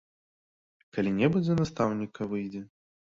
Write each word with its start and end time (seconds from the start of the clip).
Калі-небудзь 0.95 1.47
за 1.49 1.55
настаўніка 1.59 2.21
выйдзе. 2.33 2.63